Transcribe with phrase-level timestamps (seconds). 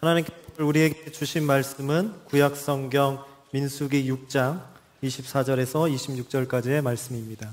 [0.00, 4.62] 하나님께 우리에게 주신 말씀은 구약 성경 민수기 6장
[5.02, 7.52] 24절에서 26절까지의 말씀입니다.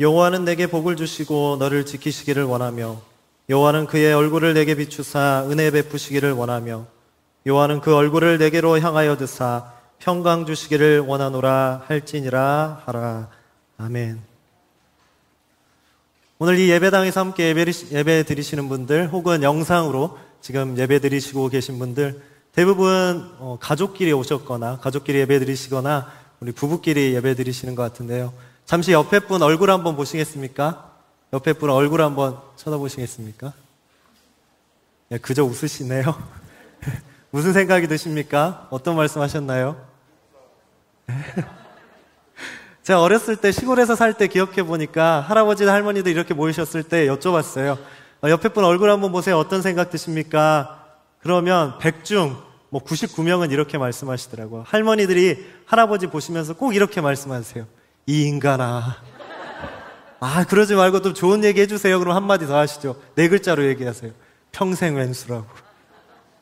[0.00, 2.98] 여호와는 내게 복을 주시고 너를 지키시기를 원하며
[3.50, 6.86] 여호와는 그의 얼굴을 내게 비추사 은혜 베푸시기를 원하며
[7.44, 13.28] 여호와는 그 얼굴을 내게로 향하여 드사 평강 주시기를 원하노라 할지니라 하라.
[13.76, 14.18] 아멘.
[16.38, 22.20] 오늘 이 예배당에서 함께 예배 드리시는 분들 혹은 영상으로 지금 예배 드리시고 계신 분들
[22.52, 26.10] 대부분 어, 가족끼리 오셨거나 가족끼리 예배 드리시거나
[26.40, 28.34] 우리 부부끼리 예배 드리시는 것 같은데요.
[28.66, 30.90] 잠시 옆에 분 얼굴 한번 보시겠습니까?
[31.32, 33.52] 옆에 분 얼굴 한번 쳐다보시겠습니까?
[35.10, 36.02] 네, 그저 웃으시네요.
[37.30, 38.66] 무슨 생각이 드십니까?
[38.70, 39.76] 어떤 말씀 하셨나요?
[42.82, 47.78] 제가 어렸을 때 시골에서 살 때 기억해 보니까 할아버지 할머니들 이렇게 모이셨을 때 여쭤봤어요.
[48.24, 49.36] 어, 옆에 분 얼굴 한번 보세요.
[49.36, 50.78] 어떤 생각 드십니까?
[51.18, 52.36] 그러면 100중
[52.68, 54.62] 뭐 99명은 이렇게 말씀하시더라고요.
[54.64, 57.66] 할머니들이 할아버지 보시면서 꼭 이렇게 말씀하세요.
[58.06, 58.96] 이 인간아.
[60.20, 61.98] 아, 그러지 말고 좀 좋은 얘기 해주세요.
[61.98, 62.94] 그럼 한마디 더 하시죠.
[63.16, 64.12] 네 글자로 얘기하세요.
[64.52, 65.46] 평생 왼수라고.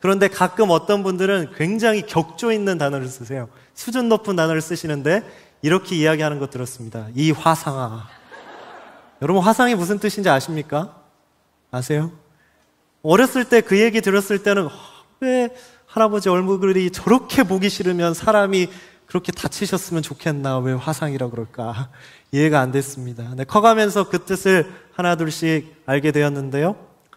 [0.01, 3.49] 그런데 가끔 어떤 분들은 굉장히 격조 있는 단어를 쓰세요.
[3.73, 5.23] 수준 높은 단어를 쓰시는데
[5.63, 7.07] 이렇게 이야기하는 거 들었습니다.
[7.15, 8.07] 이 화상아.
[9.23, 11.00] 여러분, 화상이 무슨 뜻인지 아십니까?
[11.71, 12.11] 아세요?
[13.01, 14.67] 어렸을 때 그 얘기 들었을 때는
[15.21, 15.49] 왜
[15.85, 18.69] 할아버지 얼굴이 저렇게 보기 싫으면 사람이
[19.05, 21.89] 그렇게 다치셨으면 좋겠나 왜 화상이라 그럴까
[22.31, 23.33] 이해가 안 됐습니다.
[23.35, 26.75] 네, 커가면서 그 뜻을 하나둘씩 알게 되었는데요.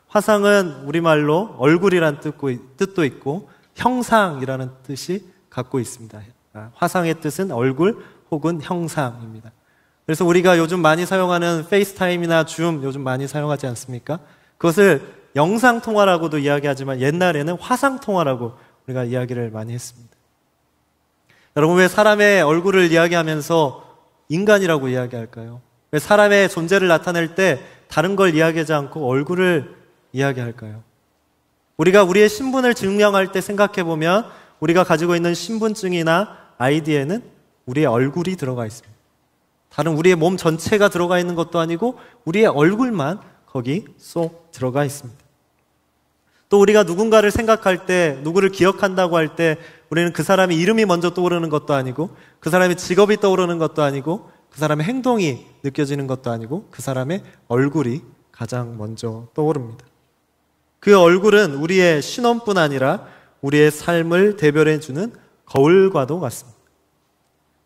[0.08, 2.20] 화상은 우리말로 얼굴이란
[2.77, 6.20] 뜻도 있고 형상이라는 뜻이 갖고 있습니다.
[6.52, 9.50] 아, 화상의 뜻은 얼굴 혹은 형상입니다.
[10.06, 14.20] 그래서 우리가 요즘 많이 사용하는 페이스타임이나 줌 요즘 많이 사용하지 않습니까?
[14.65, 15.03] 그것을
[15.37, 18.55] 영상통화라고도 이야기하지만 옛날에는 화상통화라고
[18.87, 20.17] 우리가 이야기를 많이 했습니다.
[21.55, 23.84] 여러분, 왜 사람의 얼굴을 이야기하면서
[24.31, 25.61] 인간이라고 이야기할까요?
[25.91, 29.77] 왜 사람의 존재를 나타낼 때 다른 걸 이야기하지 않고 얼굴을
[30.12, 30.83] 이야기할까요?
[31.77, 34.25] 우리가 우리의 신분을 증명할 때 생각해 보면
[34.61, 37.22] 우리가 가지고 있는 신분증이나 아이디에는
[37.67, 38.94] 우리의 얼굴이 들어가 있습니다.
[39.69, 45.22] 다른 우리의 몸 전체가 들어가 있는 것도 아니고 우리의 얼굴만 거기 쏙 들어가 있습니다.
[46.48, 49.59] 또 우리가 누군가를 생각할 때, 누구를 기억한다고 할 때,
[49.91, 52.10] 우리는 그 사람의 이름이 먼저 떠오르는 것도 아니고,
[52.41, 58.03] 그 사람의 직업이 떠오르는 것도 아니고, 그 사람의 행동이 느껴지는 것도 아니고, 그 사람의 얼굴이
[58.32, 59.87] 가장 먼저 떠오릅니다.
[60.81, 63.06] 그 얼굴은 우리의 신원뿐 아니라
[63.41, 65.12] 우리의 삶을 대별해주는
[65.47, 66.59] 거울과도 같습니다.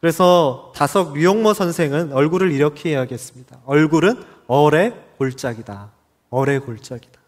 [0.00, 3.60] 그래서 다석 류용모 선생은 얼굴을 이렇게 이야기했습니다.
[3.64, 5.90] 얼굴은 얼의 골짜기다.
[6.30, 7.18] 얼의 골짜기다.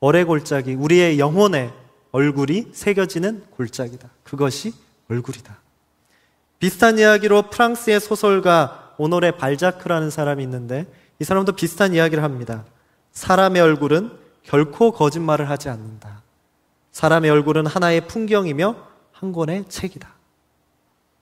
[0.00, 1.72] 얼의 골짜기, 우리의 영혼의
[2.12, 4.08] 얼굴이 새겨지는 골짜기다.
[4.22, 4.74] 그것이
[5.10, 5.56] 얼굴이다.
[6.58, 10.86] 비슷한 이야기로 프랑스의 소설가 오노레 발자크라는 사람이 있는데
[11.18, 12.64] 이 사람도 비슷한 이야기를 합니다.
[13.12, 16.22] 사람의 얼굴은 결코 거짓말을 하지 않는다.
[16.92, 18.76] 사람의 얼굴은 하나의 풍경이며
[19.12, 20.08] 한 권의 책이다.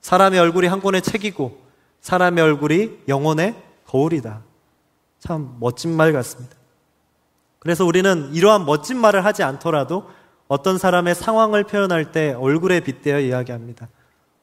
[0.01, 1.61] 사람의 얼굴이 한 권의 책이고
[2.01, 3.55] 사람의 얼굴이 영혼의
[3.85, 4.41] 거울이다.
[5.23, 6.55] 참 멋진 말 같습니다.
[7.59, 10.09] 그래서 우리는 이러한 멋진 말을 하지 않더라도
[10.47, 13.87] 어떤 사람의 상황을 표현할 때 얼굴에 빗대어 이야기합니다.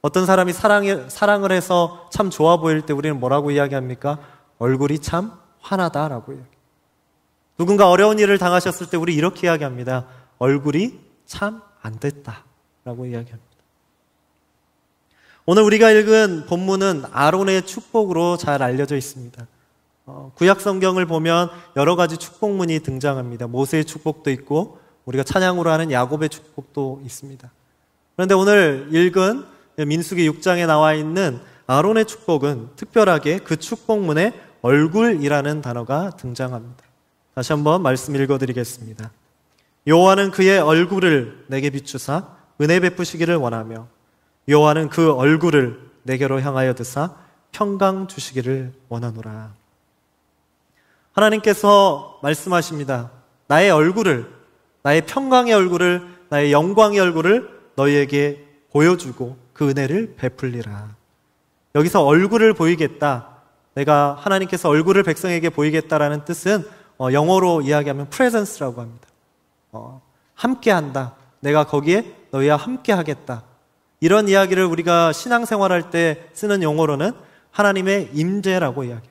[0.01, 4.17] 어떤 사람이 사랑을, 사랑을 해서 참 좋아 보일 때 우리는 뭐라고 이야기합니까?
[4.57, 6.47] 얼굴이 참 환하다라고 이야기.
[7.57, 10.07] 누군가 어려운 일을 당하셨을 때 우리 이렇게 이야기합니다.
[10.39, 13.41] 얼굴이 참 안 됐다라고 이야기합니다.
[15.45, 19.47] 오늘 우리가 읽은 본문은 아론의 축복으로 잘 알려져 있습니다.
[20.05, 23.47] 어, 구약 성경을 보면 여러 가지 축복문이 등장합니다.
[23.47, 27.51] 모세의 축복도 있고 우리가 찬양으로 하는 야곱의 축복도 있습니다.
[28.15, 29.45] 그런데 오늘 읽은
[29.77, 36.83] 민수기 6장에 나와 있는 아론의 축복은 특별하게 그 축복문에 얼굴이라는 단어가 등장합니다.
[37.33, 39.11] 다시 한번 말씀 읽어드리겠습니다.
[39.87, 43.87] 여호와는 그의 얼굴을 내게 비추사 은혜 베푸시기를 원하며
[44.47, 47.15] 여호와는 그 얼굴을 내게로 향하여 드사
[47.51, 49.60] 평강 주시기를 원하노라.
[51.13, 53.11] 하나님께서 말씀하십니다.
[53.47, 54.31] 나의 얼굴을,
[54.83, 60.95] 나의 평강의 얼굴을, 나의 영광의 얼굴을 너희에게 보여주고 그 은혜를 베풀리라.
[61.75, 63.27] 여기서 얼굴을 보이겠다.
[63.73, 66.65] 내가 하나님께서 얼굴을 백성에게 보이겠다라는 뜻은
[66.97, 69.07] 어, 영어로 이야기하면 presence라고 합니다.
[69.71, 70.01] 어,
[70.35, 71.15] 함께 한다.
[71.39, 73.43] 내가 거기에 너희와 함께 하겠다.
[73.99, 77.13] 이런 이야기를 우리가 신앙생활 할 때 쓰는 용어로는
[77.51, 79.10] 하나님의 임재라고 이야기합니다.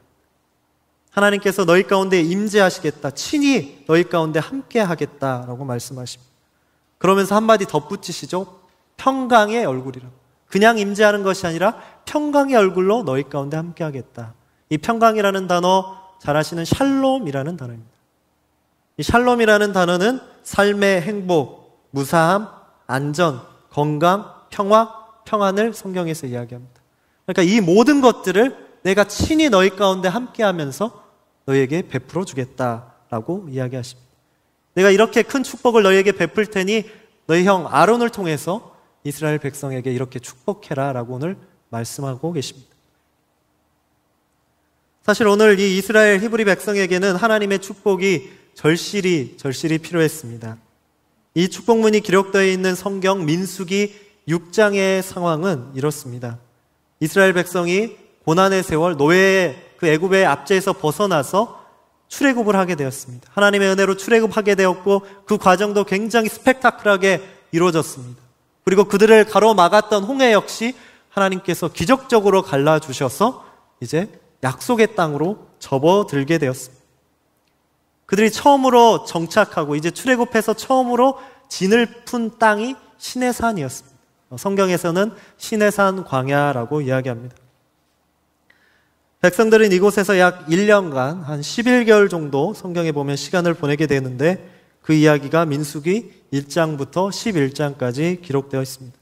[1.10, 3.10] 하나님께서 너희 가운데 임재하시겠다.
[3.10, 6.30] 친히 너희 가운데 함께 하겠다라고 말씀하십니다.
[6.98, 8.60] 그러면서 한마디 덧붙이시죠.
[8.96, 10.12] 평강의 얼굴이라고.
[10.46, 14.34] 그냥 임재하는 것이 아니라 평강의 얼굴로 너희 가운데 함께 하겠다.
[14.68, 17.90] 이 평강이라는 단어 잘 아시는 샬롬이라는 단어입니다.
[18.98, 22.48] 이 샬롬이라는 단어는 삶의 행복, 무사함,
[22.86, 23.40] 안전,
[23.70, 24.92] 건강, 평화,
[25.24, 26.80] 평안을 성경에서 이야기합니다.
[27.24, 31.04] 그러니까 이 모든 것들을 내가 친히 너희 가운데 함께 하면서
[31.46, 34.08] 너희에게 베풀어 주겠다라고 이야기하십니다.
[34.74, 36.84] 내가 이렇게 큰 축복을 너희에게 베풀 테니
[37.26, 41.36] 너희 형 아론을 통해서 이스라엘 백성에게 이렇게 축복해라라고 오늘
[41.70, 42.68] 말씀하고 계십니다.
[45.02, 50.58] 사실 오늘 이 이스라엘 히브리 백성에게는 하나님의 축복이 절실히 절실히 필요했습니다.
[51.34, 53.94] 이 축복문이 기록되어 있는 성경 민수기
[54.28, 56.38] 6장의 상황은 이렇습니다.
[57.00, 57.96] 이스라엘 백성이
[58.30, 61.64] 고난의 세월 노예의 그 애굽의 압제에서 벗어나서
[62.06, 63.28] 출애굽을 하게 되었습니다.
[63.34, 68.22] 하나님의 은혜로 출애굽하게 되었고 그 과정도 굉장히 스펙타클하게 이루어졌습니다.
[68.64, 70.76] 그리고 그들을 가로막았던 홍해 역시
[71.08, 73.44] 하나님께서 기적적으로 갈라 주셔서
[73.80, 74.08] 이제
[74.44, 76.84] 약속의 땅으로 접어들게 되었습니다.
[78.06, 81.18] 그들이 처음으로 정착하고 이제 출애굽해서 처음으로
[81.48, 83.98] 진을 푼 땅이 신의 산이었습니다.
[84.36, 87.39] 성경에서는 신의 산 광야라고 이야기합니다.
[89.20, 94.48] 백성들은 이곳에서 약 1년간 한 11개월 정도 성경에 보면 시간을 보내게 되는데
[94.80, 98.96] 그 이야기가 민수기 1장부터 11장까지 기록되어 있습니다.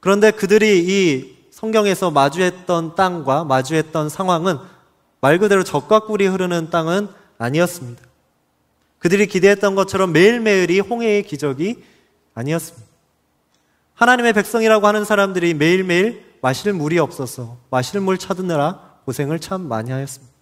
[0.00, 4.58] 그런데 그들이 이 성경에서 마주했던 땅과 마주했던 상황은
[5.20, 7.06] 말 그대로 적과 꿀이 흐르는 땅은
[7.38, 8.02] 아니었습니다.
[8.98, 11.84] 그들이 기대했던 것처럼 매일매일이 홍해의 기적이
[12.34, 12.84] 아니었습니다.
[13.94, 20.32] 하나님의 백성이라고 하는 사람들이 매일매일 마실 물이 없어서 마실 물 찾느라 고생을 참 많이 하였습니다.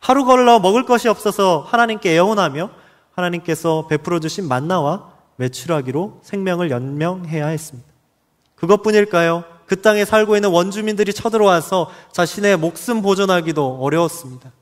[0.00, 2.70] 하루 걸러 먹을 것이 없어서 하나님께 애원하며
[3.12, 7.88] 하나님께서 베풀어 주신 만나와 매출하기로 생명을 연명해야 했습니다.
[8.56, 9.44] 그것뿐일까요?
[9.66, 14.52] 그 땅에 살고 있는 원주민들이 쳐들어와서 자신의 목숨 보존하기도 어려웠습니다.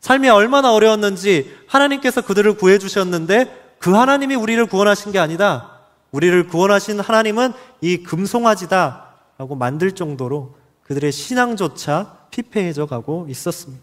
[0.00, 5.80] 삶이 얼마나 어려웠는지 하나님께서 그들을 구해주셨는데 그 하나님이 우리를 구원하신 게 아니다.
[6.12, 9.06] 우리를 구원하신 하나님은 이 금송아지다.
[9.38, 13.82] 라고 만들 정도로 그들의 신앙조차 피폐해져 가고 있었습니다.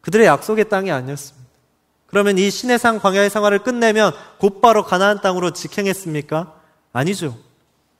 [0.00, 1.44] 그들의 약속의 땅이 아니었습니다.
[2.06, 6.54] 그러면 이 신의 상 광야의 생활을 끝내면 곧바로 가나안 땅으로 직행했습니까?
[6.92, 7.36] 아니죠.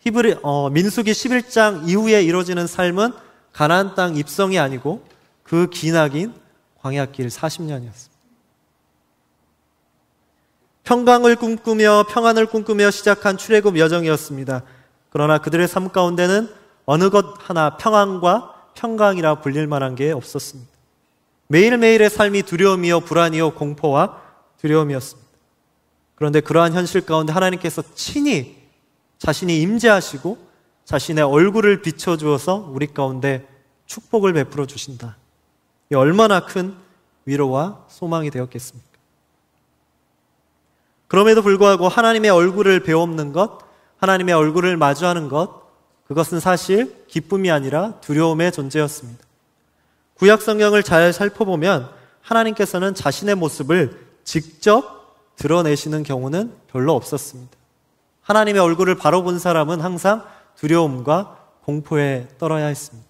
[0.00, 3.12] 히브리 어, 민수기 11장 이후에 이루어지는 삶은
[3.52, 5.06] 가나안 땅 입성이 아니고
[5.42, 6.32] 그 기나긴
[6.80, 8.14] 광야길 40년이었습니다.
[10.84, 14.62] 평강을 꿈꾸며 평안을 꿈꾸며 시작한 출애굽 여정이었습니다.
[15.10, 16.48] 그러나 그들의 삶 가운데는
[16.86, 20.70] 어느 것 하나 평안과 평강이라 불릴 만한 게 없었습니다.
[21.48, 24.20] 매일매일의 삶이 두려움이요, 불안이요, 공포와
[24.58, 25.28] 두려움이었습니다.
[26.14, 28.62] 그런데 그러한 현실 가운데 하나님께서 친히
[29.18, 30.38] 자신이 임재하시고
[30.84, 33.48] 자신의 얼굴을 비춰주어서 우리 가운데
[33.86, 35.16] 축복을 베풀어 주신다.
[35.90, 36.76] 이 얼마나 큰
[37.24, 38.88] 위로와 소망이 되었겠습니까?
[41.06, 43.58] 그럼에도 불구하고 하나님의 얼굴을 배움는 것,
[43.98, 45.63] 하나님의 얼굴을 마주하는 것,
[46.06, 49.24] 그것은 사실 기쁨이 아니라 두려움의 존재였습니다.
[50.14, 51.90] 구약 성경을 잘 살펴보면
[52.20, 57.52] 하나님께서는 자신의 모습을 직접 드러내시는 경우는 별로 없었습니다.
[58.22, 60.24] 하나님의 얼굴을 바로 본 사람은 항상
[60.56, 63.08] 두려움과 공포에 떨어야 했습니다.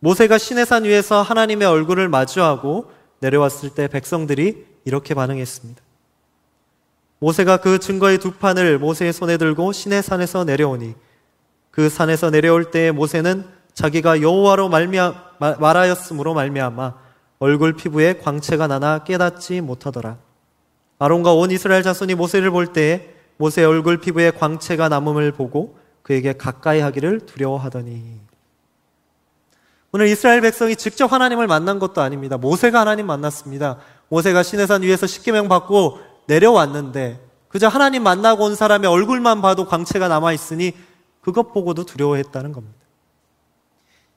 [0.00, 2.90] 모세가 시내산 위에서 하나님의 얼굴을 마주하고
[3.20, 5.82] 내려왔을 때 백성들이 이렇게 반응했습니다.
[7.20, 10.94] 모세가 그 증거의 두 판을 모세의 손에 들고 시내산에서 내려오니
[11.74, 15.12] 그 산에서 내려올 때에 모세는 자기가 여호와로 말미암
[15.58, 16.94] 말하였으므로 말미암아
[17.40, 20.16] 얼굴 피부에 광채가 나나 깨닫지 못하더라.
[21.00, 26.78] 아론과 온 이스라엘 자손이 모세를 볼 때에 모세 얼굴 피부에 광채가 남음을 보고 그에게 가까이
[26.78, 28.20] 하기를 두려워하더니
[29.90, 32.36] 오늘 이스라엘 백성이 직접 하나님을 만난 것도 아닙니다.
[32.36, 33.78] 모세가 하나님 만났습니다.
[34.10, 40.32] 모세가 시내산 위에서 십계명 받고 내려왔는데 그저 하나님 만나고 온 사람의 얼굴만 봐도 광채가 남아
[40.32, 40.72] 있으니
[41.24, 42.76] 그것 보고도 두려워했다는 겁니다.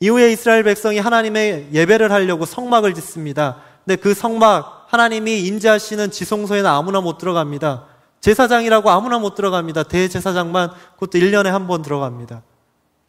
[0.01, 3.61] 이후에 이스라엘 백성이 하나님의 예배를 하려고 성막을 짓습니다.
[3.85, 7.85] 근데 그 성막 하나님이 임재하시는 지성소에는 아무나 못 들어갑니다.
[8.19, 9.83] 제사장이라고 아무나 못 들어갑니다.
[9.83, 12.43] 대제사장만 그것도 1년에 한 번 들어갑니다.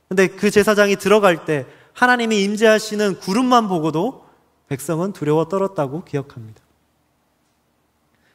[0.08, 4.24] 근데 그 제사장이 들어갈 때 하나님이 임재하시는 구름만 보고도
[4.68, 6.60] 백성은 두려워 떨었다고 기억합니다.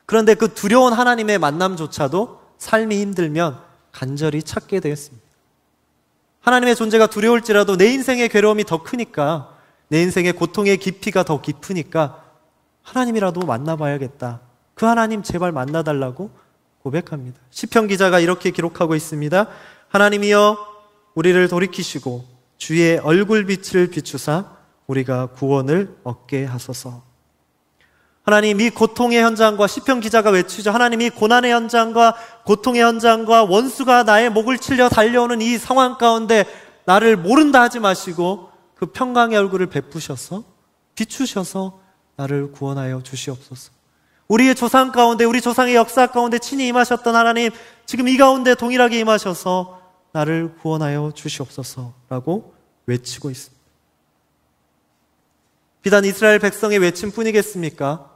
[0.05, 3.59] 그런데 그 두려운 하나님의 만남조차도 삶이 힘들면
[3.91, 5.22] 간절히 찾게 되었습니다.
[6.43, 9.57] 하나님의 존재가 두려울지라도 내 인생의 괴로움이 더 크니까
[9.87, 12.21] 내 인생의 고통의 깊이가 더 깊으니까
[12.81, 14.41] 하나님이라도 만나봐야겠다.
[14.73, 16.31] 그 하나님 제발 만나달라고
[16.81, 17.39] 고백합니다.
[17.49, 19.47] 시편 기자가 이렇게 기록하고 있습니다.
[19.87, 20.57] 하나님이여
[21.15, 22.25] 우리를 돌이키시고
[22.57, 24.57] 주의 얼굴 빛을 비추사
[24.87, 27.12] 우리가 구원을 얻게 하소서.
[28.23, 30.71] 하나님 이 고통의 현장과 시편 기자가 외치죠.
[30.71, 32.15] 하나님 이 고난의 현장과
[32.45, 36.45] 고통의 현장과 원수가 나의 목을 칠려 달려오는 이 상황 가운데
[36.85, 40.43] 나를 모른다 하지 마시고 그 평강의 얼굴을 베푸셔서
[40.95, 41.79] 비추셔서
[42.15, 43.71] 나를 구원하여 주시옵소서.
[44.29, 47.51] 우리의 조상 가운데 우리 조상의 역사 가운데 친히 임하셨던 하나님
[47.85, 49.81] 지금 이 가운데 동일하게 임하셔서
[50.13, 52.53] 나를 구원하여 주시옵소서라고
[52.85, 53.63] 외치고 있습니다.
[55.81, 58.12] 비단 이스라엘 백성의 외침뿐이겠습니까?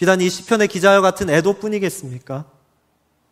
[0.00, 2.46] 비단 이 시편의 기자와 같은 애도뿐이겠습니까?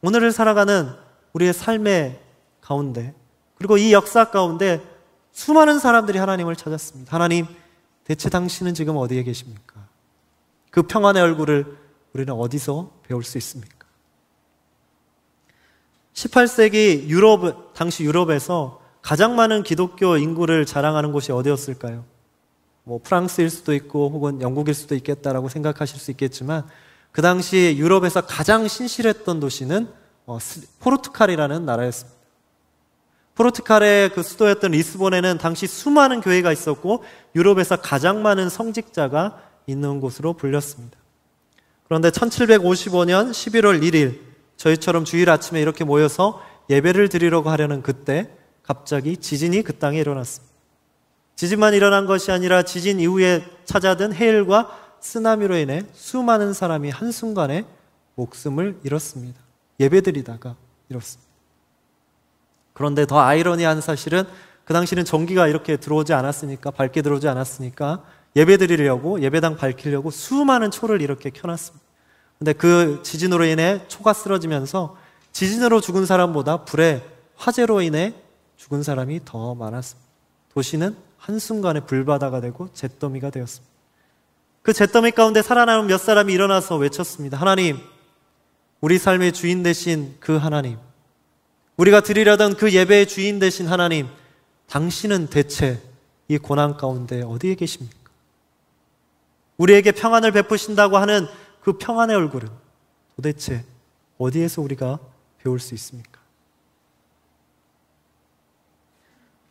[0.02, 0.92] 오늘을 살아가는
[1.32, 2.20] 우리의 삶의
[2.60, 3.14] 가운데
[3.54, 4.82] 그리고 이 역사 가운데
[5.32, 7.10] 수많은 사람들이 하나님을 찾았습니다.
[7.10, 7.46] 하나님,
[8.04, 9.88] 대체 당신은 지금 어디에 계십니까?
[10.70, 11.74] 그 평안의 얼굴을
[12.12, 13.86] 우리는 어디서 배울 수 있습니까?
[16.12, 22.04] 18세기 유럽, 당시 유럽에서 가장 많은 기독교 인구를 자랑하는 곳이 어디였을까요?
[22.88, 26.66] 뭐 프랑스일 수도 있고 혹은 영국일 수도 있겠다라고 생각하실 수 있겠지만
[27.12, 29.88] 그 당시 유럽에서 가장 신실했던 도시는
[30.24, 30.38] 어,
[30.80, 32.18] 포르투갈이라는 나라였습니다.
[33.34, 37.04] 포르투갈의 그 수도였던 리스본에는 당시 수많은 교회가 있었고
[37.36, 40.96] 유럽에서 가장 많은 성직자가 있는 곳으로 불렸습니다.
[41.84, 44.18] 그런데 1755년 11월 1일
[44.56, 48.30] 저희처럼 주일 아침에 이렇게 모여서 예배를 드리려고 하려는 그때
[48.62, 50.47] 갑자기 지진이 그 땅에 일어났습니다.
[51.38, 57.64] 지진만 일어난 것이 아니라 지진 이후에 찾아든 해일과 쓰나미로 인해 수많은 사람이 한순간에
[58.16, 59.38] 목숨을 잃었습니다.
[59.78, 60.56] 예배 드리다가
[60.88, 61.30] 잃었습니다.
[62.72, 64.24] 그런데 더 아이러니한 사실은
[64.64, 68.02] 그 당시는 전기가 이렇게 들어오지 않았으니까 밝게 들어오지 않았으니까
[68.34, 71.86] 예배 드리려고 예배당 밝히려고 수많은 초를 이렇게 켜놨습니다.
[72.38, 74.96] 근데 그 지진으로 인해 초가 쓰러지면서
[75.30, 78.14] 지진으로 죽은 사람보다 불에 화재로 인해
[78.56, 80.08] 죽은 사람이 더 많았습니다.
[80.52, 83.72] 도시는 한순간에 불바다가 되고 잿더미가 되었습니다.
[84.62, 87.36] 그 잿더미 가운데 살아남은 몇 사람이 일어나서 외쳤습니다.
[87.36, 87.78] 하나님,
[88.80, 90.78] 우리 삶의 주인 되신 그 하나님,
[91.76, 94.08] 우리가 드리려던 그 예배의 주인 되신 하나님,
[94.68, 95.80] 당신은 대체
[96.28, 97.96] 이 고난 가운데 어디에 계십니까?
[99.56, 101.26] 우리에게 평안을 베푸신다고 하는
[101.60, 102.48] 그 평안의 얼굴은
[103.16, 103.64] 도대체
[104.18, 104.98] 어디에서 우리가
[105.42, 106.17] 배울 수 있습니까?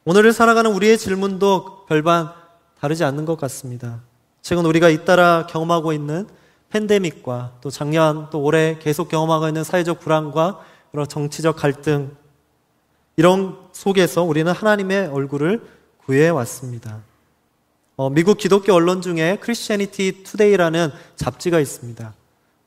[0.10, 2.32] 오늘을 살아가는 우리의 질문도 별반
[2.80, 4.00] 다르지 않는 것 같습니다.
[4.42, 6.30] 최근 우리가 잇따라 경험하고 있는
[6.70, 10.62] 팬데믹과 또 작년 또 올해 계속 경험하고 있는 사회적 불안과
[10.94, 12.16] 여러 정치적 갈등
[13.18, 15.68] 이런 속에서 우리는 하나님의 얼굴을
[16.06, 17.00] 구해 왔습니다.
[17.98, 22.14] 어, 미국 기독교 언론 중에 Christianity Today라는 잡지가 있습니다.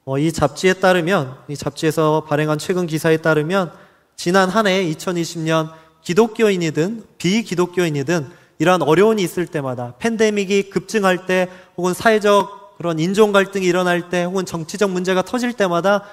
[0.05, 3.73] 어, 이 잡지에 따르면 이 잡지에서 발행한 최근 기사에 따르면
[4.15, 5.71] 지난 한 해 2020년
[6.03, 8.29] 기독교인이든 비기독교인이든
[8.59, 14.45] 이러한 어려움이 있을 때마다 팬데믹이 급증할 때 혹은 사회적 그런 인종 갈등이 일어날 때 혹은
[14.45, 16.05] 정치적 문제가 터질 때마다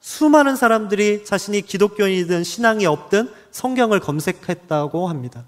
[0.00, 5.44] 수많은 사람들이 자신이 기독교인이든 신앙이 없든 성경을 검색했다고 합니다.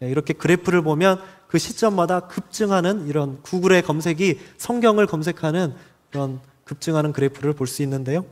[0.00, 5.74] 네, 이렇게 그래프를 보면 그 시점마다 급증하는 이런 구글의 검색이 성경을 검색하는
[6.10, 8.24] 그런 급증하는 그래프를 볼 수 있는데요.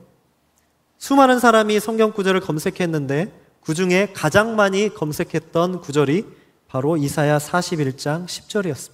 [0.98, 3.32] 수많은 사람이 성경 구절을 검색했는데
[3.64, 6.26] 그 중에 가장 많이 검색했던 구절이
[6.68, 8.92] 바로 이사야 41장 10절이었습니다.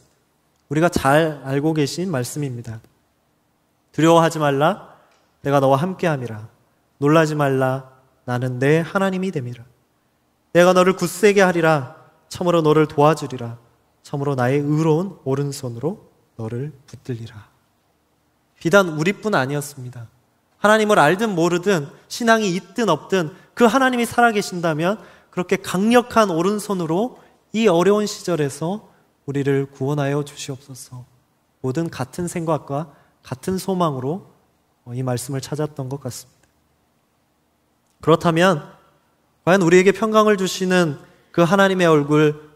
[0.68, 2.80] 우리가 잘 알고 계신 말씀입니다.
[3.92, 4.94] 두려워하지 말라.
[5.42, 6.48] 내가 너와 함께함이라.
[6.98, 7.90] 놀라지 말라.
[8.24, 9.64] 나는 내 하나님이 됨이라.
[10.52, 11.96] 내가 너를 굳세게 하리라.
[12.28, 13.58] 참으로 너를 도와주리라.
[14.02, 17.48] 참으로 나의 의로운 오른손으로 너를 붙들리라.
[18.58, 20.08] 비단 우리뿐 아니었습니다.
[20.58, 27.18] 하나님을 알든 모르든 신앙이 있든 없든 그 하나님이 살아계신다면 그렇게 강력한 오른손으로
[27.52, 28.88] 이 어려운 시절에서
[29.26, 31.04] 우리를 구원하여 주시옵소서.
[31.60, 34.30] 모든 같은 생각과 같은 소망으로
[34.94, 36.38] 이 말씀을 찾았던 것 같습니다.
[38.00, 38.62] 그렇다면
[39.44, 40.96] 과연 우리에게 평강을 주시는
[41.32, 42.52] 그 하나님의 얼굴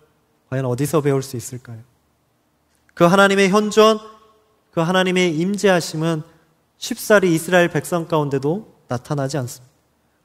[0.50, 1.80] 과연 어디서 배울 수 있을까요?
[2.94, 3.98] 그 하나님의 현존,
[4.70, 6.22] 그 하나님의 임재하심은
[6.78, 9.71] 쉽사리 이스라엘 백성 가운데도 나타나지 않습니다.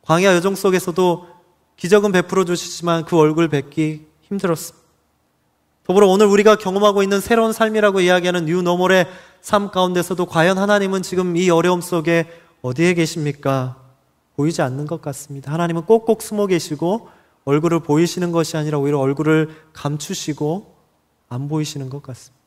[0.08, 1.28] 광야 여정 속에서도
[1.76, 4.88] 기적은 베풀어 주시지만 그 얼굴 뵙기 힘들었습니다.
[5.86, 9.06] 더불어 오늘 우리가 경험하고 있는 새로운 삶이라고 이야기하는 뉴 노멀의
[9.42, 12.26] 삶 가운데서도 과연 하나님은 지금 이 어려움 속에
[12.62, 13.76] 어디에 계십니까?
[14.38, 15.52] 보이지 않는 것 같습니다.
[15.52, 17.10] 하나님은 꼭꼭 숨어 계시고
[17.44, 20.74] 얼굴을 보이시는 것이 아니라 오히려 얼굴을 감추시고
[21.28, 22.42] 안 보이시는 것 같습니다.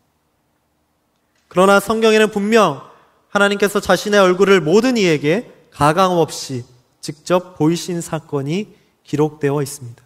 [1.48, 2.80] 그러나 성경에는 분명
[3.28, 6.64] 하나님께서 자신의 얼굴을 모든 이에게 가감 없이
[7.00, 10.02] 직접 보이신 사건이 기록되어 있습니다.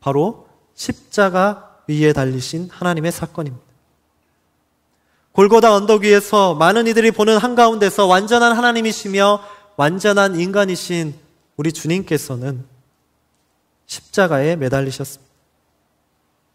[0.00, 3.64] 바로 십자가 위에 달리신 하나님의 사건입니다.
[5.32, 9.42] 골고다 언덕 위에서 많은 이들이 보는 한가운데서 완전한 하나님이시며
[9.76, 11.14] 완전한 인간이신
[11.56, 12.64] 우리 주님께서는
[13.86, 15.32] 십자가에 매달리셨습니다.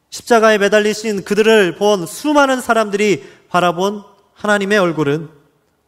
[0.10, 4.04] 십자가에 매달리신 그들을 본 수많은 사람들이 바라본
[4.34, 5.39] 하나님의 얼굴은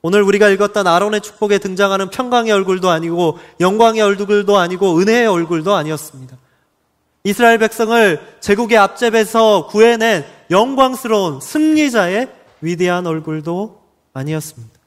[0.03, 6.37] 오늘 우리가 읽었던 아론의 축복에 등장하는 평강의 얼굴도 아니고 영광의 얼굴도 아니고 은혜의 얼굴도 아니었습니다.
[7.23, 13.79] 이스라엘 백성을 제국의 앞잽에서 구해낸 영광스러운 승리자의 위대한 얼굴도
[14.13, 14.79] 아니었습니다.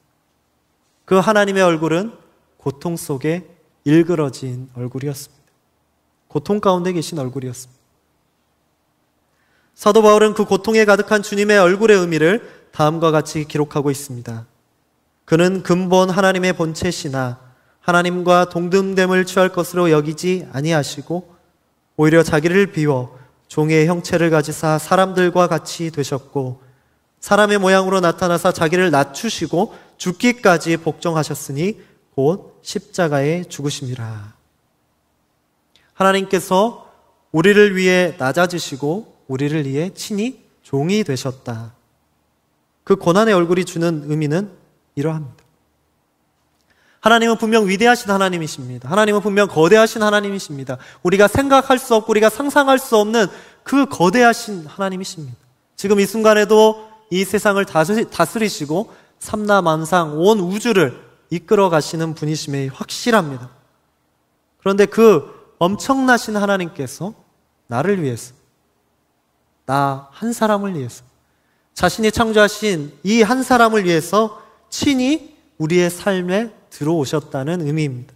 [1.05, 2.11] 그 하나님의 얼굴은
[2.57, 3.47] 고통 속에
[3.85, 5.45] 일그러진 얼굴이었습니다.
[6.27, 7.81] 고통 가운데 계신 얼굴이었습니다.
[9.75, 14.45] 사도 바울은 그 고통에 가득한 주님의 얼굴의 의미를 다음과 같이 기록하고 있습니다.
[15.25, 17.39] 그는 근본 하나님의 본체시나
[17.79, 21.35] 하나님과 동등됨을 취할 것으로 여기지 아니하시고
[21.97, 23.17] 오히려 자기를 비워
[23.47, 26.61] 종의 형체를 가지사 사람들과 같이 되셨고
[27.19, 31.79] 사람의 모양으로 나타나사 자기를 낮추시고 죽기까지 복종하셨으니
[32.15, 34.33] 곧 십자가에 죽으심이라.
[35.93, 36.91] 하나님께서
[37.31, 41.73] 우리를 위해 낮아지시고 우리를 위해 친히 종이 되셨다.
[42.83, 44.51] 그 고난의 얼굴이 주는 의미는
[44.95, 45.43] 이러합니다.
[47.01, 48.89] 하나님은 분명 위대하신 하나님이십니다.
[48.89, 50.77] 하나님은 분명 거대하신 하나님이십니다.
[51.03, 53.27] 우리가 생각할 수 없고 우리가 상상할 수 없는
[53.63, 55.37] 그 거대하신 하나님이십니다.
[55.75, 60.99] 지금 이 순간에도 이 세상을 다스리시고 삼라만상 온 우주를
[61.29, 63.49] 이끌어 가시는 분이심에 확실합니다.
[64.59, 67.13] 그런데 그 엄청나신 하나님께서
[67.67, 68.33] 나를 위해서
[69.65, 71.03] 나 한 사람을 위해서
[71.73, 74.41] 자신이 창조하신 이 한 사람을 위해서
[74.75, 78.13] 친히 우리의 삶에 들어오셨다는 의미입니다.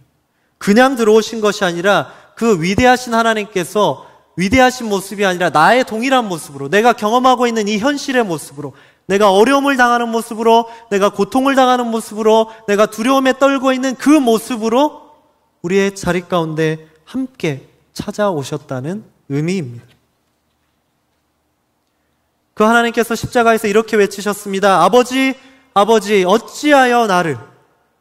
[0.58, 7.46] 그냥 들어오신 것이 아니라 그 위대하신 하나님께서 위대하신 모습이 아니라 나의 동일한 모습으로 내가 경험하고
[7.46, 8.74] 있는 이 현실의 모습으로
[9.06, 15.12] 내가 어려움을 당하는 모습으로 내가 고통을 당하는 모습으로 내가 두려움에 떨고 있는 그 모습으로
[15.62, 19.86] 우리의 자리 가운데 함께 찾아오셨다는 의미입니다.
[22.52, 24.84] 그 하나님께서 십자가에서 이렇게 외치셨습니다.
[24.84, 25.34] 아버지,
[25.72, 27.38] 아버지, 어찌하여 나를,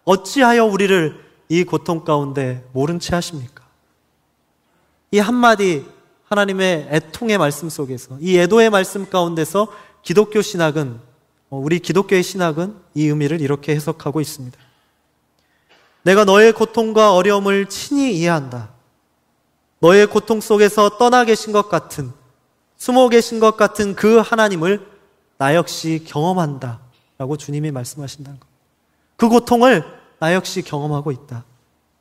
[0.03, 3.63] 어찌하여 우리를 이 고통 가운데 모른 채 하십니까?
[5.12, 5.86] 이 한마디
[6.25, 9.67] 하나님의 애통의 말씀 속에서, 이 애도의 말씀 가운데서
[10.01, 10.99] 기독교 신학은,
[11.51, 14.58] 어, 우리 기독교의 신학은 이 의미를 이렇게 해석하고 있습니다.
[16.03, 18.69] 내가 너의 고통과 어려움을 친히 이해한다.
[19.79, 22.12] 너의 고통 속에서 떠나 계신 것 같은,
[22.77, 24.88] 숨어 계신 것 같은 그 하나님을
[25.38, 26.88] 나 역시 경험한다.
[27.19, 28.47] 라고 주님이 말씀하신다는 것.
[29.17, 29.84] 그 고통을
[30.19, 31.43] 나 역시 경험하고 있다.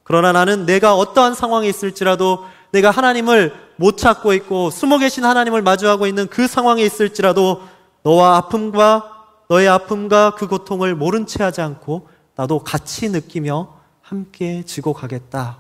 [0.04, 6.06] 그러나 나는 내가 어떠한 상황에 있을지라도 내가 하나님을 못 찾고 있고 숨어 계신 하나님을 마주하고
[6.06, 7.62] 있는 그 상황에 있을지라도
[8.04, 9.16] 너와 아픔과
[9.48, 15.58] 너의 아픔과 그 고통을 모른 채 하지 않고 나도 같이 느끼며 함께 지고 가겠다.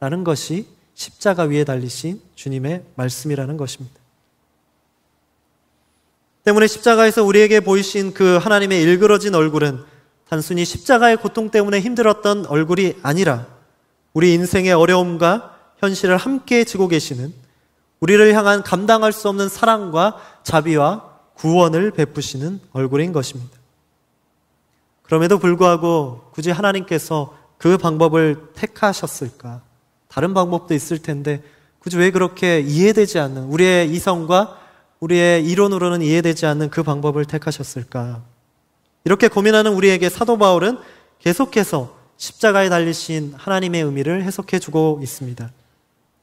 [0.00, 4.05] 라는 것이 십자가 위에 달리신 주님의 말씀이라는 것입니다.
[6.46, 9.82] 때문에 십자가에서 우리에게 보이신 그 하나님의 일그러진 얼굴은
[10.28, 13.48] 단순히 십자가의 고통 때문에 힘들었던 얼굴이 아니라
[14.12, 17.34] 우리 인생의 어려움과 현실을 함께 지고 계시는
[17.98, 23.58] 우리를 향한 감당할 수 없는 사랑과 자비와 구원을 베푸시는 얼굴인 것입니다.
[25.02, 29.62] 그럼에도 불구하고 굳이 하나님께서 그 방법을 택하셨을까?
[30.06, 31.42] 다른 방법도 있을 텐데
[31.80, 34.65] 굳이 왜 그렇게 이해되지 않는 우리의 이성과
[35.06, 38.22] 우리의 이론으로는 이해되지 않는 그 방법을 택하셨을까?
[39.04, 40.78] 이렇게 고민하는 우리에게 사도 바울은
[41.20, 45.50] 계속해서 십자가에 달리신 하나님의 의미를 해석해 주고 있습니다.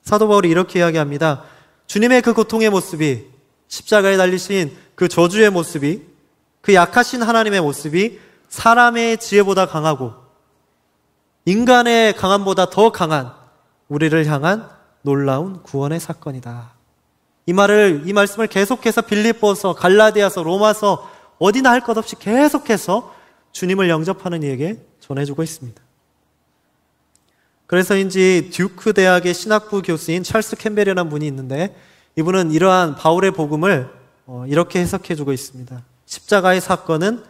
[0.01, 1.43] 사도 바울이 이렇게 이야기합니다.
[1.87, 3.27] 주님의 그 고통의 모습이
[3.69, 6.03] 십자가에 달리신 그 저주의 모습이
[6.61, 8.19] 그 약하신 하나님의 모습이
[8.49, 10.13] 사람의 지혜보다 강하고
[11.45, 13.31] 인간의 강함보다 더 강한
[13.87, 14.69] 우리를 향한
[15.03, 16.72] 놀라운 구원의 사건이다.
[17.45, 23.13] 이 말을 이 말씀을 계속해서 빌립보서, 갈라디아서, 로마서 어디나 할 것 없이 계속해서
[23.51, 25.81] 주님을 영접하는 이에게 전해주고 있습니다.
[27.65, 31.75] 그래서인지 듀크 대학의 신학부 교수인 찰스 캠벨이라는 분이 있는데
[32.15, 33.89] 이분은 이러한 바울의 복음을
[34.25, 35.83] 어, 이렇게 해석해주고 있습니다.
[36.05, 37.23] 십자가의 사건은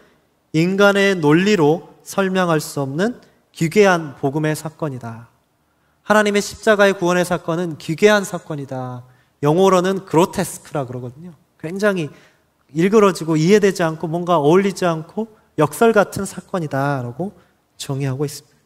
[0.52, 3.20] 인간의 논리로 설명할 수 없는
[3.52, 5.30] 기괴한 복음의 사건이다.
[6.04, 9.04] 하나님의 십자가의 구원의 사건은 기괴한 사건이다.
[9.44, 11.34] 영어로는 그로테스크라 그러거든요.
[11.60, 12.10] 굉장히
[12.74, 15.28] 일그러지고 이해되지 않고 뭔가 어울리지 않고
[15.60, 17.34] 역설 같은 사건이다라고
[17.78, 18.58] 정의하고 있습니다.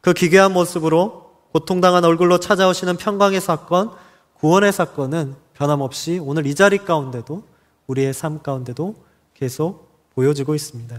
[0.00, 3.90] 그 기괴한 모습으로 고통당한 얼굴로 찾아오시는 평강의 사건,
[4.34, 7.44] 구원의 사건은 변함없이 오늘 이 자리 가운데도
[7.86, 8.94] 우리의 삶 가운데도
[9.34, 10.98] 계속 보여지고 있습니다.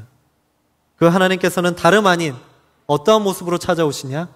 [0.96, 2.36] 그 하나님께서는 다름 아닌
[2.86, 4.30] 어떠한 모습으로 찾아오시냐?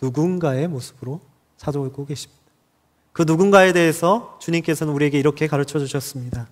[0.00, 1.20] 누군가의 모습으로
[1.56, 2.43] 찾아오고 계십니다.
[3.14, 6.48] 그 누군가에 대해서 주님께서는 우리에게 이렇게 가르쳐 주셨습니다.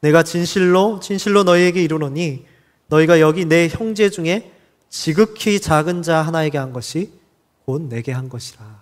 [0.00, 2.46] 내가 진실로 진실로 너희에게 이르노니
[2.88, 4.50] 너희가 여기 내 형제 중에
[4.88, 7.12] 지극히 작은 자 하나에게 한 것이
[7.66, 8.80] 곧 내게 한 것이라.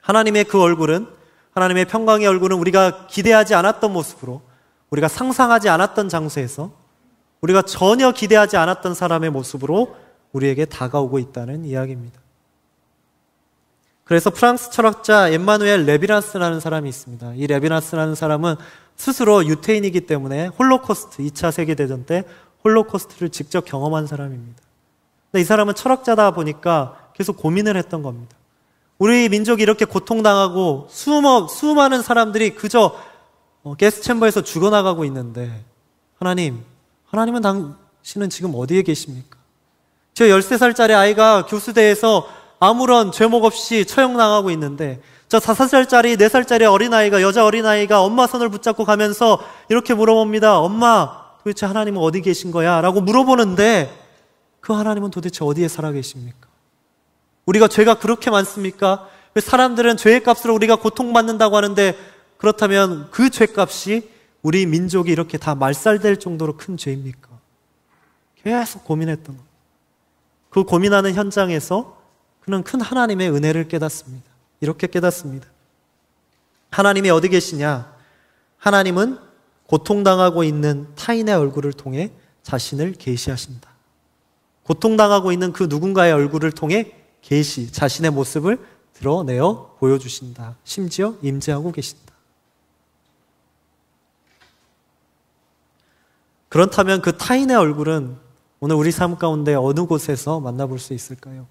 [0.00, 1.06] 하나님의 그 얼굴은
[1.52, 4.40] 하나님의 평강의 얼굴은 우리가 기대하지 않았던 모습으로
[4.88, 6.72] 우리가 상상하지 않았던 장소에서
[7.42, 9.94] 우리가 전혀 기대하지 않았던 사람의 모습으로
[10.32, 12.23] 우리에게 다가오고 있다는 이야기입니다.
[14.04, 17.34] 그래서 프랑스 철학자 엠마누엘 레비나스라는 사람이 있습니다.
[17.36, 18.56] 이 레비나스라는 사람은
[18.96, 22.24] 스스로 유태인이기 때문에 홀로코스트, 2차 세계대전 때
[22.64, 24.62] 홀로코스트를 직접 경험한 사람입니다.
[25.32, 28.36] 근데 이 사람은 철학자다 보니까 계속 고민을 했던 겁니다.
[28.98, 32.96] 우리 민족이 이렇게 고통당하고 수많은, 수많은 사람들이 그저
[33.62, 35.64] 어, 게스 챔버에서 죽어나가고 있는데
[36.18, 36.62] 하나님,
[37.06, 39.38] 하나님은 당신은 지금 어디에 계십니까?
[40.12, 42.28] 제 13살짜리 아이가 교수대에서
[42.64, 49.38] 아무런 죄목 없이 처형당하고 있는데 저 5살짜리, 4살짜리 어린아이가, 여자 어린아이가 엄마 손을 붙잡고 가면서
[49.68, 50.58] 이렇게 물어봅니다.
[50.60, 52.80] 엄마, 도대체 하나님은 어디 계신 거야?
[52.80, 53.92] 라고 물어보는데
[54.60, 56.48] 그 하나님은 도대체 어디에 살아 계십니까?
[57.44, 59.08] 우리가 죄가 그렇게 많습니까?
[59.36, 61.98] 사람들은 죄의 값으로 우리가 고통받는다고 하는데
[62.38, 64.08] 그렇다면 그 죄값이
[64.42, 67.28] 우리 민족이 이렇게 다 말살될 정도로 큰 죄입니까?
[68.42, 69.54] 계속 고민했던 겁니다.
[70.48, 72.03] 그 고민하는 현장에서
[72.44, 74.30] 그는 큰 하나님의 은혜를 깨닫습니다.
[74.60, 75.48] 이렇게 깨닫습니다.
[76.70, 77.94] 하나님이 어디 계시냐?
[78.58, 79.18] 하나님은
[79.66, 83.70] 고통당하고 있는 타인의 얼굴을 통해 자신을 계시하신다.
[84.64, 88.58] 고통당하고 있는 그 누군가의 얼굴을 통해 계시, 자신의 모습을
[88.92, 90.56] 드러내어 보여주신다.
[90.64, 92.12] 심지어 임재하고 계신다.
[96.50, 98.16] 그렇다면 그 타인의 얼굴은
[98.60, 101.46] 오늘 우리 삶 가운데 어느 곳에서 만나볼 수 있을까요?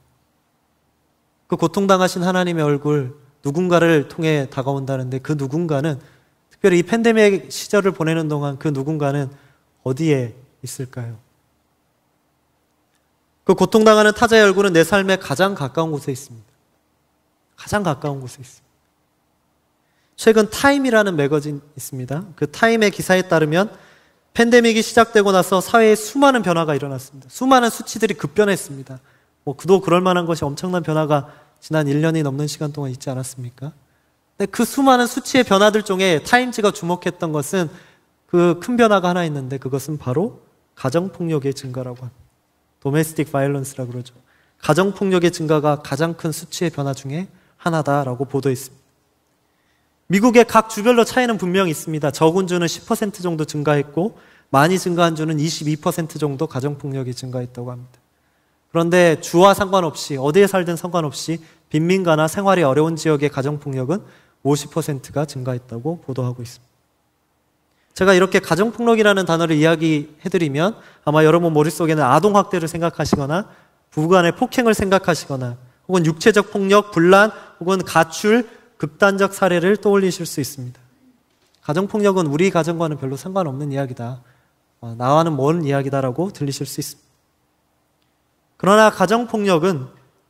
[1.48, 6.00] 그 고통당하신 하나님의 얼굴, 누군가를 통해 다가온다는데 그 누군가는
[6.50, 9.30] 특별히 이 팬데믹 시절을 보내는 동안 그 누군가는
[9.84, 11.18] 어디에 있을까요?
[13.44, 16.48] 그 고통당하는 타자의 얼굴은 내 삶에 가장 가까운 곳에 있습니다.
[17.58, 18.64] 가장 가까운 곳에 있습니다.
[20.16, 22.26] 최근 타임이라는 매거진 있습니다.
[22.36, 23.76] 그 타임의 기사에 따르면
[24.34, 27.28] 팬데믹이 시작되고 나서 사회에 수많은 변화가 일어났습니다.
[27.30, 29.00] 수많은 수치들이 급변했습니다.
[29.44, 31.30] 뭐 그도 그럴 만한 것이 엄청난 변화가
[31.60, 33.72] 지난 1년이 넘는 시간 동안 있지 않았습니까?
[34.38, 37.70] 근데 그 수많은 수치의 변화들 중에 타임즈가 주목했던 것은
[38.34, 40.42] 그 큰 변화가 하나 있는데 그것은 바로
[40.74, 42.20] 가정폭력의 증가라고 합니다.
[42.80, 44.16] 도메스틱 바이런스라고 그러죠.
[44.58, 47.28] 가정폭력의 증가가 가장 큰 수치의 변화 중에
[47.58, 48.84] 하나다라고 보도했습니다.
[50.08, 52.10] 미국의 각 주별로 차이는 분명히 있습니다.
[52.10, 54.18] 적은 주는 10% 정도 증가했고
[54.50, 58.00] 많이 증가한 주는 22% 정도 가정폭력이 증가했다고 합니다.
[58.74, 64.00] 그런데 주와 상관없이 어디에 살든 상관없이 빈민가나 생활이 어려운 지역의 가정폭력은
[64.44, 66.74] 50%가 증가했다고 보도하고 있습니다.
[67.94, 73.48] 제가 이렇게 가정폭력이라는 단어를 이야기해드리면 아마 여러분 머릿속에는 아동학대를 생각하시거나
[73.92, 75.56] 부부간의 폭행을 생각하시거나
[75.88, 80.82] 혹은 육체적 폭력, 분란 혹은 가출, 극단적 사례를 떠올리실 수 있습니다.
[81.62, 84.24] 가정폭력은 우리 가정과는 별로 상관없는 이야기다.
[84.82, 87.03] 어, 나와는 먼 이야기다라고 들리실 수 있습니다.
[88.64, 89.88] 그러나 가정폭력은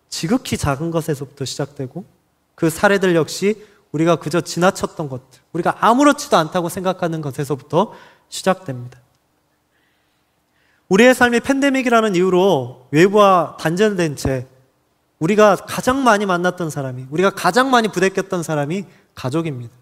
[0.09, 2.03] 지극히 작은 것에서부터 시작되고
[2.55, 7.93] 그 사례들 역시 우리가 그저 지나쳤던 것들, 우리가 아무렇지도 않다고 생각하는 것에서부터
[8.29, 8.99] 시작됩니다.
[10.89, 14.47] 우리의 삶이 팬데믹이라는 이유로 외부와 단절된 채
[15.19, 19.75] 우리가 가장 많이 만났던 사람이, 우리가 가장 많이 부대꼈던 사람이 가족입니다.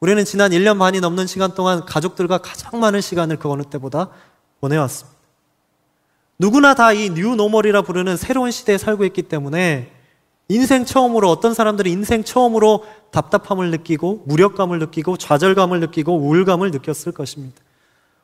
[0.00, 4.08] 우리는 지난 1년 반이 넘는 시간 동안 가족들과 가장 많은 시간을 그 어느 때보다
[4.60, 5.19] 보내왔습니다.
[6.40, 9.92] 누구나 다 이 뉴노멀이라 부르는 새로운 시대에 살고 있기 때문에
[10.48, 17.60] 인생 처음으로 어떤 사람들이 인생 처음으로 답답함을 느끼고 무력감을 느끼고 좌절감을 느끼고 우울감을 느꼈을 것입니다.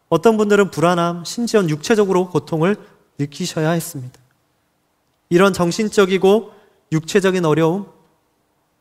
[0.09, 2.77] 어떤 분들은 불안함, 심지어 육체적으로 고통을
[3.19, 4.19] 느끼셔야 했습니다.
[5.29, 6.53] 이런 정신적이고
[6.93, 7.85] 육체적인 어려움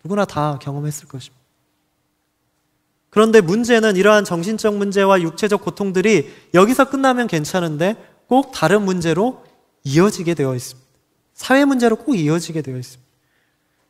[0.05, 1.43] 누구나 다 경험했을 것입니다.
[3.09, 9.43] 그런데 문제는 이러한 정신적 문제와 육체적 고통들이 여기서 끝나면 괜찮은데 꼭 다른 문제로
[9.83, 10.85] 이어지게 되어 있습니다.
[11.33, 13.05] 사회 문제로 꼭 이어지게 되어 있습니다.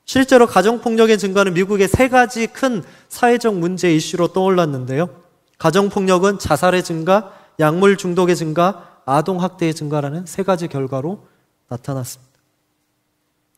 [0.06, 5.10] 실제로 가정폭력의 증가는 미국의 세 가지 큰 사회적 문제 이슈로 떠올랐는데요.
[5.58, 11.28] 가정폭력은 자살의 증가, 약물 중독의 증가, 아동학대의 증가라는 세 가지 결과로
[11.70, 12.34] 나타났습니다.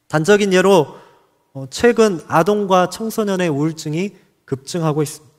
[0.08, 0.96] 단적인 예로
[1.54, 5.37] 어, 최근 아동과 청소년의 우울증이 급증하고 있습니다.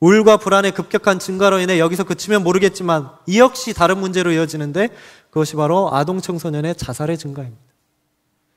[0.00, 4.88] 우울과 불안의 급격한 증가로 인해 여기서 그치면 모르겠지만 이 역시 다른 문제로 이어지는데
[5.28, 7.62] 그것이 바로 아동 청소년의 자살의 증가입니다.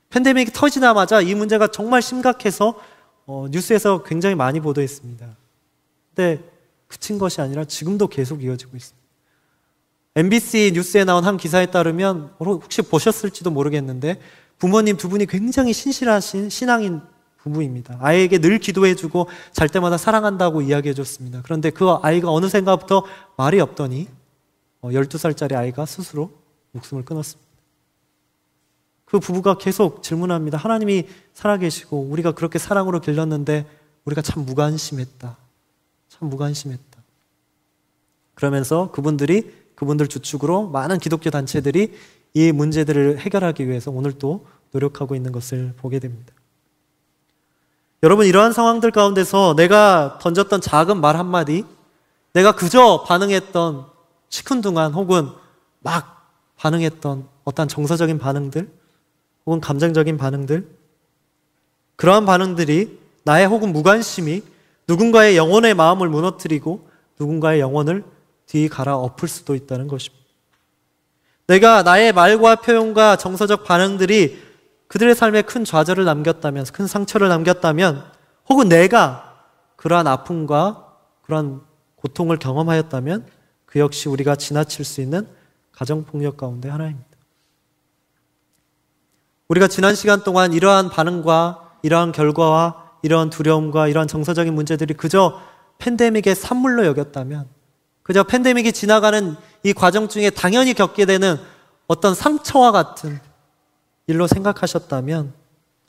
[0.08, 2.80] 팬데믹이 터지자마자 이 문제가 정말 심각해서
[3.26, 5.36] 어, 뉴스에서 굉장히 많이 보도했습니다.
[6.14, 6.42] 근데
[6.86, 9.04] 그친 것이 아니라 지금도 계속 이어지고 있습니다.
[10.16, 14.20] MBC 뉴스에 나온 한 기사에 따르면 혹시 보셨을지도 모르겠는데
[14.58, 17.02] 부모님 두 분이 굉장히 신실하신 신앙인
[17.44, 17.98] 부부입니다.
[18.00, 21.42] 아이에게 늘 기도해주고 잘 때마다 사랑한다고 이야기해줬습니다.
[21.44, 23.04] 그런데 그 아이가 어느샌가부터
[23.36, 24.08] 말이 없더니
[24.82, 26.30] 12살짜리 어, 아이가 스스로
[26.72, 27.44] 목숨을 끊었습니다.
[29.04, 30.56] 그 부부가 계속 질문합니다.
[30.56, 33.66] 하나님이 살아계시고 우리가 그렇게 사랑으로 길렀는데
[34.06, 35.36] 우리가 참 무관심했다.
[36.08, 37.02] 참 무관심했다.
[38.34, 41.92] 그러면서 그분들이 그분들 주축으로 많은 기독교 단체들이
[42.32, 46.32] 이 문제들을 해결하기 위해서 오늘 또 노력하고 있는 것을 보게 됩니다.
[48.04, 51.64] 여러분, 이러한 상황들 가운데서 내가 던졌던 작은 말 한마디,
[52.34, 53.86] 내가 그저 반응했던
[54.28, 55.30] 시큰둥한 혹은
[55.80, 58.68] 막 반응했던 어떤 정서적인 반응들,
[59.46, 60.68] 혹은 감정적인 반응들,
[61.96, 64.42] 그러한 반응들이 나의 혹은 무관심이
[64.86, 66.86] 누군가의 영혼의 마음을 무너뜨리고
[67.18, 68.04] 누군가의 영혼을
[68.44, 70.22] 뒤 갈아 엎을 수도 있다는 것입니다.
[71.46, 74.43] 내가 나의 말과 표현과 정서적 반응들이
[74.94, 78.04] 그들의 삶에 큰 좌절을 남겼다면, 큰 상처를 남겼다면,
[78.48, 79.34] 혹은 내가
[79.74, 80.86] 그러한 아픔과
[81.22, 81.62] 그러한
[81.96, 83.26] 고통을 경험하였다면,
[83.66, 85.26] 그 역시 우리가 지나칠 수 있는
[85.72, 87.08] 가정폭력 가운데 하나입니다.
[89.48, 95.40] 우리가 지난 시간 동안 이러한 반응과 이러한 결과와 이러한 두려움과 이러한 정서적인 문제들이 그저
[95.78, 97.48] 팬데믹의 산물로 여겼다면,
[98.04, 101.36] 그저 팬데믹이 지나가는 이 과정 중에 당연히 겪게 되는
[101.88, 103.18] 어떤 상처와 같은
[104.06, 105.32] 일로 생각하셨다면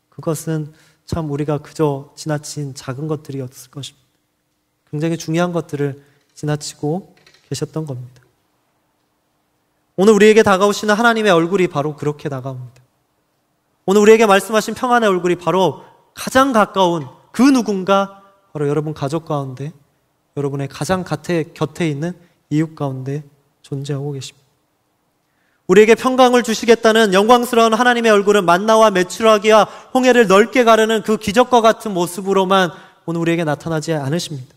[0.09, 0.73] 그것은
[1.05, 4.05] 참 우리가 그저 지나친 작은 것들이었을 것입니다.
[4.89, 6.01] 굉장히 중요한 것들을
[6.33, 7.15] 지나치고
[7.49, 8.21] 계셨던 겁니다.
[9.97, 12.81] 오늘 우리에게 다가오시는 하나님의 얼굴이 바로 그렇게 다가옵니다.
[13.85, 19.71] 오늘 우리에게 말씀하신 평안의 얼굴이 바로 가장 가까운 그 누군가 바로 여러분 가족 가운데
[20.37, 22.13] 여러분의 가장 곁에, 있는
[22.49, 23.23] 이웃 가운데
[23.61, 24.44] 존재하고 계십니다.
[25.67, 32.71] 우리에게 평강을 주시겠다는 영광스러운 하나님의 얼굴은 만나와 메추라기와 홍해를 넓게 가르는 그 기적과 같은 모습으로만
[33.05, 34.53] 오늘 우리에게 나타나지 않으십니다.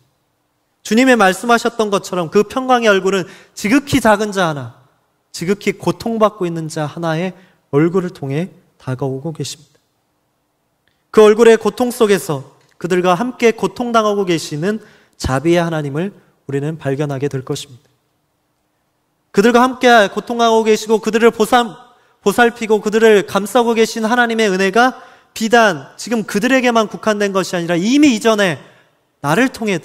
[0.82, 4.74] 주님의 말씀하셨던 것처럼 그 평강의 얼굴은 지극히 작은 자 하나,
[5.32, 7.34] 지극히 고통받고 있는 자 하나의
[7.70, 9.78] 얼굴을 통해 다가오고 계십니다.
[11.10, 14.80] 그 얼굴의 고통 속에서 그들과 함께 고통당하고 계시는
[15.16, 16.12] 자비의 하나님을
[16.46, 17.82] 우리는 발견하게 될 것입니다.
[19.38, 21.68] 그들과 함께 고통하고 계시고 그들을 보살,
[22.22, 25.00] 보살피고 그들을 감싸고 계신 하나님의 은혜가
[25.32, 28.58] 비단 지금 그들에게만 국한된 것이 아니라 이미 이전에
[29.20, 29.78] 나를 통해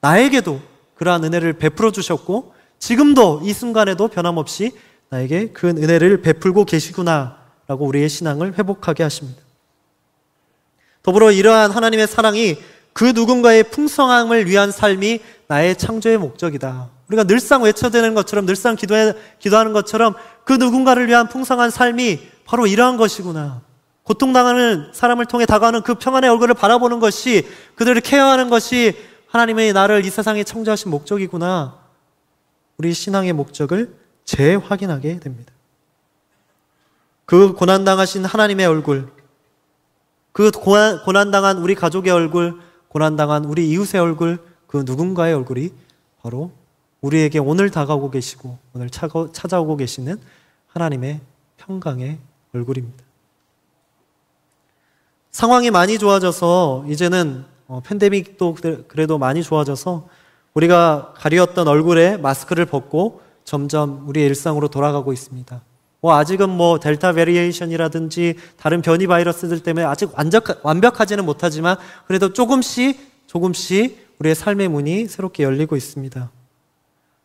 [0.00, 0.60] 나에게도
[0.94, 4.70] 그러한 은혜를 베풀어 주셨고 지금도 이 순간에도 변함없이
[5.08, 9.42] 나에게 그 은혜를 베풀고 계시구나라고 우리의 신앙을 회복하게 하십니다.
[11.02, 12.58] 더불어 이러한 하나님의 사랑이
[12.92, 15.18] 그 누군가의 풍성함을 위한 삶이
[15.54, 16.90] 나의 창조의 목적이다.
[17.06, 22.96] 우리가 늘상 외쳐대는 것처럼 늘상 기도해, 기도하는 것처럼 그 누군가를 위한 풍성한 삶이 바로 이러한
[22.96, 23.62] 것이구나.
[24.02, 28.96] 고통당하는 사람을 통해 다가오는 그 평안의 얼굴을 바라보는 것이 그들을 케어하는 것이
[29.28, 31.78] 하나님의 나를 이 세상에 창조하신 목적이구나.
[32.76, 35.52] 우리 신앙의 목적을 재확인하게 됩니다.
[37.26, 39.08] 그 고난당하신 하나님의 얼굴,
[40.32, 45.70] 그 고난, 고난당한 우리 가족의 얼굴, 고난당한 우리 이웃의 얼굴, 그 누군가의 얼굴이
[46.20, 46.50] 바로
[47.00, 50.18] 우리에게 오늘 다가오고 계시고 오늘 찾아오고 계시는
[50.66, 51.20] 하나님의
[51.58, 52.18] 평강의
[52.52, 53.04] 얼굴입니다.
[55.30, 58.56] 상황이 많이 좋아져서 이제는 어, 팬데믹도
[58.88, 60.08] 그래도 많이 좋아져서
[60.54, 65.62] 우리가 가리었던 얼굴에 마스크를 벗고 점점 우리의 일상으로 돌아가고 있습니다.
[66.00, 71.76] 뭐 아직은 뭐 델타 variation이라든지 다른 변이 바이러스들 때문에 아직 완벽, 완벽하지는 못하지만
[72.08, 76.30] 그래도 조금씩 조금씩 우리의 삶의 문이 새롭게 열리고 있습니다.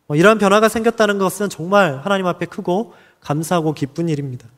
[0.06, 4.48] 뭐 이러한 변화가 생겼다는 것은 정말 하나님 앞에 크고 감사하고 기쁜 일입니다.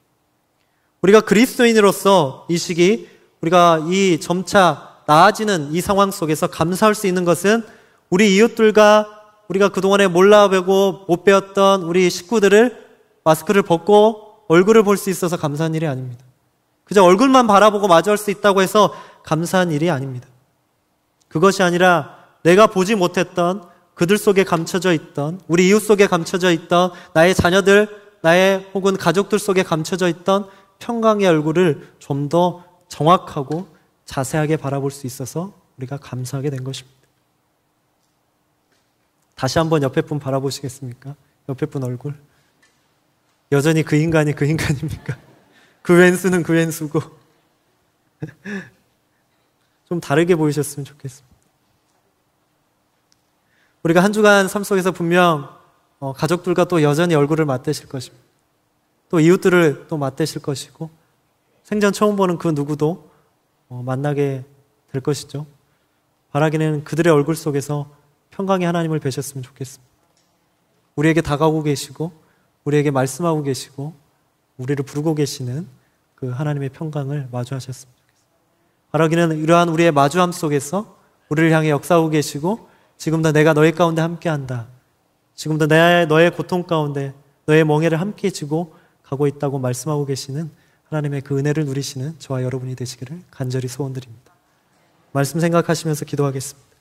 [1.02, 3.08] 우리가 그리스도인으로서 이 시기
[3.40, 7.64] 우리가 이 점차 나아지는 이 상황 속에서 감사할 수 있는 것은
[8.08, 12.86] 우리 이웃들과 우리가 그동안에 몰라보고 못 배웠던 우리 식구들을
[13.24, 16.24] 마스크를 벗고 얼굴을 볼 수 있어서 감사한 일이 아닙니다.
[16.84, 20.28] 그저 얼굴만 바라보고 마주할 수 있다고 해서 감사한 일이 아닙니다.
[21.28, 27.34] 그것이 아니라 내가 보지 못했던 그들 속에 감춰져 있던 우리 이웃 속에 감춰져 있던 나의
[27.34, 27.88] 자녀들,
[28.22, 33.66] 나의 혹은 가족들 속에 감춰져 있던 평강의 얼굴을 좀 더 정확하고
[34.04, 37.00] 자세하게 바라볼 수 있어서 우리가 감사하게 된 것입니다.
[39.34, 41.16] 다시 한번 옆에 분 바라보시겠습니까?
[41.48, 42.14] 옆에 분 얼굴.
[43.50, 45.16] 여전히 그 인간이 그 인간입니까?
[45.80, 47.00] 그 왼수는 그 왼수고.
[49.88, 51.31] 좀 다르게 보이셨으면 좋겠습니다.
[53.82, 55.48] 우리가 한 주간 삶 속에서 분명
[55.98, 58.22] 어, 가족들과 또 여전히 얼굴을 맞대실 것입니다.
[59.08, 60.90] 또 이웃들을 또 맞대실 것이고
[61.64, 63.10] 생전 처음 보는 그 누구도
[63.68, 64.44] 어, 만나게
[64.92, 65.46] 될 것이죠.
[66.30, 67.90] 바라기는 그들의 얼굴 속에서
[68.30, 69.92] 평강의 하나님을 뵈셨으면 좋겠습니다.
[70.96, 72.12] 우리에게 다가오고 계시고
[72.64, 73.94] 우리에게 말씀하고 계시고
[74.58, 75.66] 우리를 부르고 계시는
[76.14, 78.22] 그 하나님의 평강을 마주하셨으면 좋겠습니다.
[78.92, 80.96] 바라기는 이러한 우리의 마주함 속에서
[81.28, 82.71] 우리를 향해 역사하고 계시고
[83.02, 84.68] 지금도 내가 너희 가운데 함께한다.
[85.34, 87.12] 지금도 내, 너의 고통 가운데
[87.46, 90.48] 너의 멍해를 함께 지고 가고 있다고 말씀하고 계시는
[90.84, 94.32] 하나님의 그 은혜를 누리시는 저와 여러분이 되시기를 간절히 소원드립니다.
[95.10, 96.71] 말씀 생각하시면서 기도하겠습니다.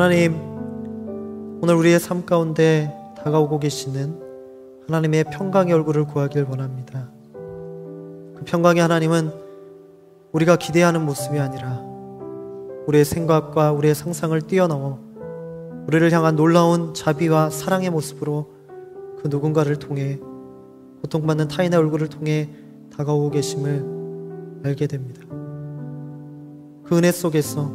[0.00, 0.34] 하나님,
[1.60, 2.90] 오늘 우리의 삶 가운데
[3.22, 4.18] 다가오고 계시는
[4.86, 7.10] 하나님의 평강의 얼굴을 구하길 원합니다.
[7.34, 9.30] 그 평강의 하나님은
[10.32, 11.82] 우리가 기대하는 모습이 아니라
[12.86, 14.98] 우리의 생각과 우리의 상상을 뛰어넘어
[15.86, 18.50] 우리를 향한 놀라운 자비와 사랑의 모습으로
[19.20, 20.18] 그 누군가를 통해
[21.02, 22.48] 고통받는 타인의 얼굴을 통해
[22.96, 25.20] 다가오고 계심을 알게 됩니다.
[26.84, 27.70] 그 은혜 속에서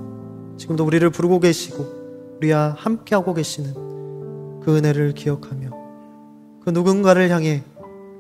[0.58, 2.05] 지금도 우리를 부르고 계시고
[2.38, 3.74] 우리와 함께하고 계시는
[4.62, 5.70] 그 은혜를 기억하며
[6.64, 7.64] 그 누군가를 향해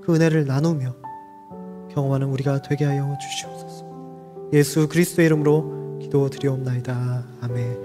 [0.01, 0.93] 그 은혜를 나누며
[1.93, 3.86] 경험하는 우리가 되게 하여 주시옵소서.
[4.54, 7.23] 예수 그리스도의 이름으로 기도드리옵나이다.
[7.41, 7.84] 아멘.